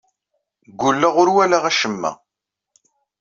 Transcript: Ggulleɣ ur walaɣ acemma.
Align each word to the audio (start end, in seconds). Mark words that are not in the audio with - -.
Ggulleɣ 0.71 1.13
ur 1.21 1.29
walaɣ 1.35 1.63
acemma. 1.69 2.11